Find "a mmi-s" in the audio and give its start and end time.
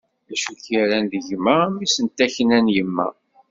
1.65-1.95